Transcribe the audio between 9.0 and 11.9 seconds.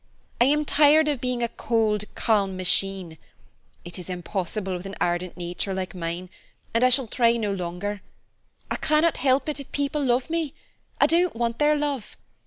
help it if people love me. I don't want their